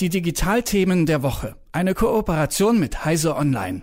[0.00, 1.56] Die Digitalthemen der Woche.
[1.72, 3.82] Eine Kooperation mit Heise Online.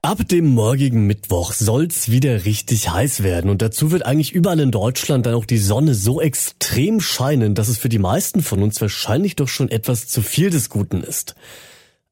[0.00, 4.70] Ab dem morgigen Mittwoch soll's wieder richtig heiß werden und dazu wird eigentlich überall in
[4.70, 8.80] Deutschland dann auch die Sonne so extrem scheinen, dass es für die meisten von uns
[8.80, 11.34] wahrscheinlich doch schon etwas zu viel des Guten ist.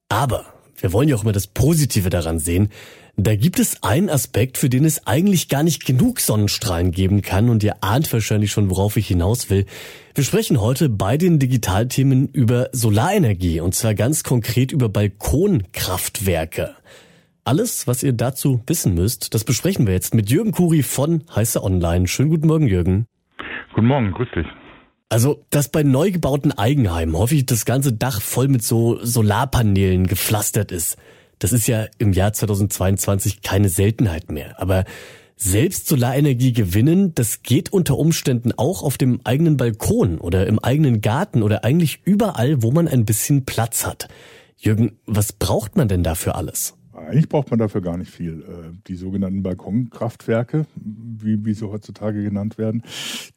[0.08, 0.46] Aber
[0.76, 2.70] wir wollen ja auch immer das Positive daran sehen.
[3.20, 7.48] Da gibt es einen Aspekt, für den es eigentlich gar nicht genug Sonnenstrahlen geben kann
[7.48, 9.66] und ihr ahnt wahrscheinlich schon, worauf ich hinaus will.
[10.14, 16.76] Wir sprechen heute bei den Digitalthemen über Solarenergie und zwar ganz konkret über Balkonkraftwerke.
[17.42, 21.60] Alles, was ihr dazu wissen müsst, das besprechen wir jetzt mit Jürgen Kuri von Heiße
[21.60, 22.06] Online.
[22.06, 23.06] Schönen guten Morgen, Jürgen.
[23.74, 24.46] Guten Morgen, grüß dich.
[25.08, 30.70] Also, dass bei neu gebauten Eigenheimen häufig das ganze Dach voll mit so Solarpanelen gepflastert
[30.70, 30.98] ist,
[31.38, 34.60] das ist ja im Jahr 2022 keine Seltenheit mehr.
[34.60, 34.84] Aber
[35.36, 41.00] selbst Solarenergie gewinnen, das geht unter Umständen auch auf dem eigenen Balkon oder im eigenen
[41.00, 44.08] Garten oder eigentlich überall, wo man ein bisschen Platz hat.
[44.56, 46.77] Jürgen, was braucht man denn dafür alles?
[46.98, 48.42] Eigentlich braucht man dafür gar nicht viel.
[48.42, 52.82] Äh, die sogenannten Balkonkraftwerke, wie, wie sie heutzutage genannt werden,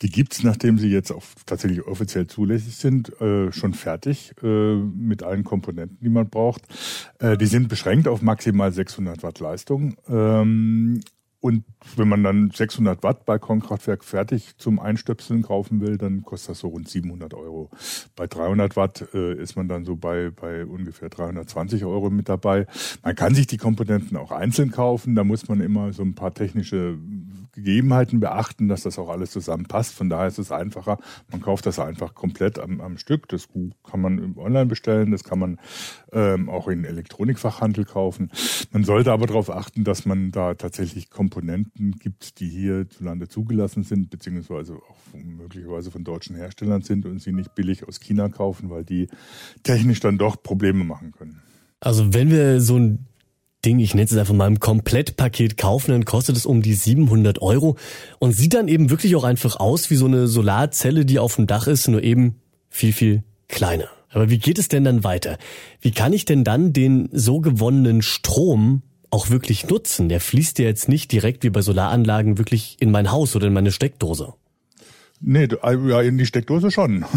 [0.02, 5.24] die gibt's, nachdem sie jetzt auch tatsächlich offiziell zulässig sind, äh, schon fertig äh, mit
[5.24, 6.62] allen Komponenten, die man braucht.
[7.22, 9.96] Die sind beschränkt auf maximal 600 Watt Leistung.
[11.42, 16.60] Und wenn man dann 600 Watt Balkonkraftwerk fertig zum Einstöpseln kaufen will, dann kostet das
[16.60, 17.72] so rund 700 Euro.
[18.16, 22.68] Bei 300 Watt äh, ist man dann so bei, bei ungefähr 320 Euro mit dabei.
[23.02, 25.16] Man kann sich die Komponenten auch einzeln kaufen.
[25.16, 27.00] Da muss man immer so ein paar technische
[27.54, 29.94] Gegebenheiten beachten, dass das auch alles zusammenpasst.
[29.94, 30.98] Von daher ist es einfacher.
[31.30, 33.28] Man kauft das einfach komplett am, am Stück.
[33.30, 35.12] Das kann man online bestellen.
[35.12, 35.60] Das kann man
[36.14, 38.32] ähm, auch in Elektronikfachhandel kaufen.
[38.72, 43.28] Man sollte aber darauf achten, dass man da tatsächlich Komponenten gibt, die hier zu Lande
[43.28, 48.30] zugelassen sind, beziehungsweise auch möglicherweise von deutschen Herstellern sind und sie nicht billig aus China
[48.30, 49.08] kaufen, weil die
[49.64, 51.42] technisch dann doch Probleme machen können.
[51.80, 53.08] Also wenn wir so ein
[53.66, 57.42] Ding, ich nenne es einfach mal im Komplettpaket kaufen, dann kostet es um die 700
[57.42, 57.78] Euro
[58.20, 61.48] und sieht dann eben wirklich auch einfach aus wie so eine Solarzelle, die auf dem
[61.48, 62.36] Dach ist, nur eben
[62.70, 63.90] viel, viel kleiner.
[64.10, 65.38] Aber wie geht es denn dann weiter?
[65.80, 70.10] Wie kann ich denn dann den so gewonnenen Strom auch wirklich nutzen?
[70.10, 73.54] Der fließt ja jetzt nicht direkt wie bei Solaranlagen wirklich in mein Haus oder in
[73.54, 74.34] meine Steckdose.
[75.24, 77.06] Nee, äh, ja, in die Steckdose schon.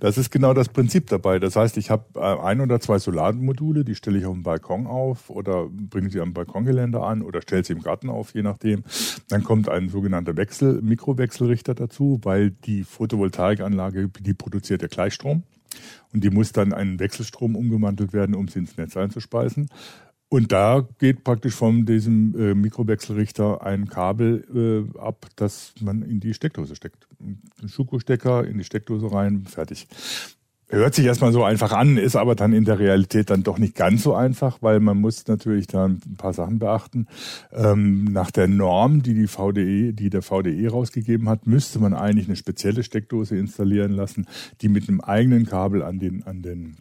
[0.00, 1.38] Das ist genau das Prinzip dabei.
[1.38, 4.86] Das heißt, ich habe äh, ein oder zwei Solarmodule, die stelle ich auf dem Balkon
[4.86, 8.84] auf oder bringe sie am Balkongeländer an oder stelle sie im Garten auf, je nachdem.
[9.28, 15.42] Dann kommt ein sogenannter Wechsel, Mikrowechselrichter dazu, weil die Photovoltaikanlage, die produziert ja Gleichstrom.
[16.12, 19.68] Und die muss dann in Wechselstrom umgewandelt werden, um sie ins Netz einzuspeisen.
[20.28, 26.32] Und da geht praktisch von diesem äh, Mikrowechselrichter ein Kabel ab, das man in die
[26.32, 27.06] Steckdose steckt.
[27.22, 29.86] Ein Schuko-Stecker in die Steckdose rein, fertig.
[30.72, 33.74] Hört sich erstmal so einfach an, ist aber dann in der Realität dann doch nicht
[33.74, 37.08] ganz so einfach, weil man muss natürlich da ein paar Sachen beachten.
[37.52, 42.26] Ähm, nach der Norm, die die VDE, die der VDE rausgegeben hat, müsste man eigentlich
[42.26, 44.26] eine spezielle Steckdose installieren lassen,
[44.62, 46.78] die mit einem eigenen Kabel an den, an den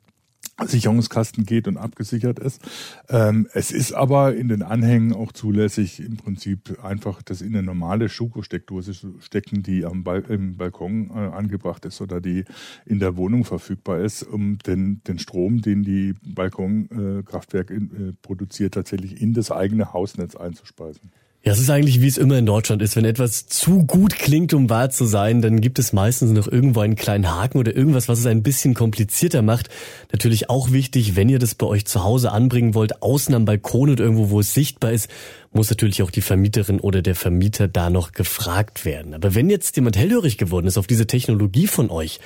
[0.59, 2.61] Sicherungskasten geht und abgesichert ist.
[3.09, 7.63] Ähm, es ist aber in den Anhängen auch zulässig, im Prinzip einfach das in eine
[7.63, 12.45] normale Schuko-Steckdose zu stecken, die am ba im Balkon äh, angebracht ist oder die
[12.85, 19.21] in der Wohnung verfügbar ist, um den, den Strom, den die Balkonkraftwerk äh, produziert, tatsächlich
[19.21, 21.11] in das eigene Hausnetz einzuspeisen.
[21.43, 22.95] Ja, es ist eigentlich, wie es immer in Deutschland ist.
[22.95, 26.81] Wenn etwas zu gut klingt, um wahr zu sein, dann gibt es meistens noch irgendwo
[26.81, 29.67] einen kleinen Haken oder irgendwas, was es ein bisschen komplizierter macht.
[30.11, 33.89] Natürlich auch wichtig, wenn ihr das bei euch zu Hause anbringen wollt, außen am Balkon
[33.89, 35.09] und irgendwo, wo es sichtbar ist,
[35.51, 39.15] muss natürlich auch die Vermieterin oder der Vermieter da noch gefragt werden.
[39.15, 42.19] Aber wenn jetzt jemand hellhörig geworden ist auf diese Technologie von euch,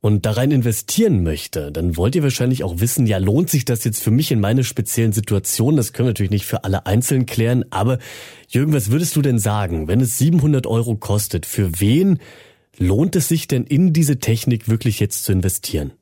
[0.00, 3.84] und da rein investieren möchte, dann wollt ihr wahrscheinlich auch wissen, ja, lohnt sich das
[3.84, 5.76] jetzt für mich in meine speziellen Situation?
[5.76, 7.98] Das können wir natürlich nicht für alle einzeln klären, aber
[8.48, 12.20] Jürgen, was würdest du denn sagen, wenn es 700 Euro kostet, für wen
[12.78, 15.92] lohnt es sich denn in diese Technik wirklich jetzt zu investieren?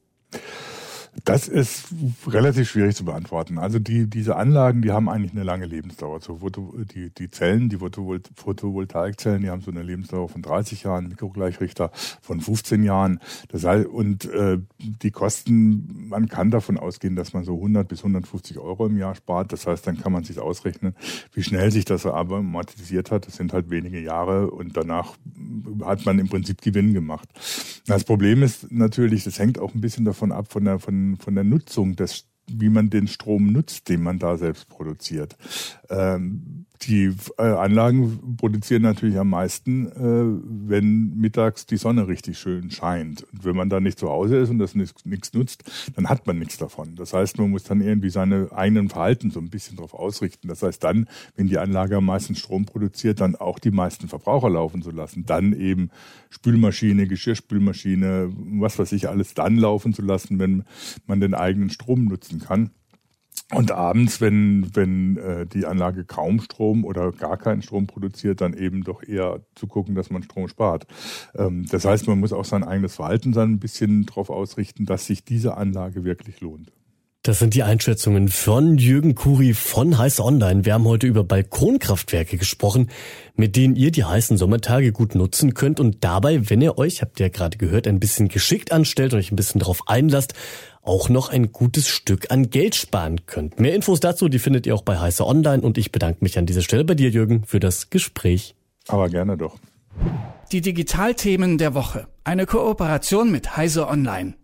[1.24, 1.86] Das ist
[2.26, 3.58] relativ schwierig zu beantworten.
[3.58, 6.20] Also die, diese Anlagen, die haben eigentlich eine lange Lebensdauer.
[6.20, 11.90] So die, die Zellen, die Photovoltaikzellen, die haben so eine Lebensdauer von 30 Jahren, Mikrogleichrichter
[12.20, 13.20] von 15 Jahren.
[13.48, 18.00] Das heißt, und äh, die Kosten, man kann davon ausgehen, dass man so 100 bis
[18.00, 19.52] 150 Euro im Jahr spart.
[19.52, 20.94] Das heißt, dann kann man sich ausrechnen,
[21.32, 23.26] wie schnell sich das aber amortisiert hat.
[23.26, 25.14] Das sind halt wenige Jahre und danach
[25.84, 27.28] hat man im Prinzip Gewinn gemacht.
[27.86, 31.34] Das Problem ist natürlich, das hängt auch ein bisschen davon ab, von der, von von,
[31.36, 35.36] der Nutzung des wie man den Strom nutzt, den man da selbst produziert.
[35.90, 42.70] Ähm, Die äh, Anlagen produzieren natürlich am meisten, äh, wenn mittags die Sonne richtig schön
[42.70, 43.22] scheint.
[43.32, 45.64] Und wenn man da nicht zu Hause ist und das nichts nutzt,
[45.94, 46.94] dann hat man nichts davon.
[46.96, 50.48] Das heißt, man muss dann irgendwie seine eigenen Verhalten so ein bisschen darauf ausrichten.
[50.48, 54.50] Das heißt, dann, wenn die Anlage am meisten Strom produziert, dann auch die meisten Verbraucher
[54.50, 55.24] laufen zu lassen.
[55.26, 55.90] Dann eben
[56.30, 60.64] Spülmaschine, Geschirrspülmaschine, was weiß ich, alles dann laufen zu lassen, wenn
[61.06, 62.70] man den eigenen Strom nutzen kann.
[63.52, 68.54] Und abends, wenn, wenn äh, die Anlage kaum Strom oder gar keinen Strom produziert, dann
[68.54, 70.86] eben doch eher zu gucken, dass man Strom spart.
[71.36, 75.06] Ähm, das heißt, man muss auch sein eigenes Verhalten dann ein bisschen darauf ausrichten, dass
[75.06, 76.72] sich diese Anlage wirklich lohnt.
[77.26, 80.64] Das sind die Einschätzungen von Jürgen Kuri von Heiß Online.
[80.64, 82.88] Wir haben heute über Balkonkraftwerke gesprochen,
[83.34, 87.18] mit denen ihr die heißen Sommertage gut nutzen könnt und dabei, wenn ihr euch, habt
[87.18, 90.34] ihr ja gerade gehört, ein bisschen geschickt anstellt und euch ein bisschen darauf einlasst,
[90.86, 93.58] auch noch ein gutes Stück an Geld sparen könnt.
[93.58, 96.46] Mehr Infos dazu, die findet ihr auch bei Heiße Online und ich bedanke mich an
[96.46, 98.54] dieser Stelle bei dir, Jürgen, für das Gespräch.
[98.88, 99.58] Aber gerne doch.
[100.52, 102.06] Die Digitalthemen der Woche.
[102.22, 104.36] Eine Kooperation mit Heise Online.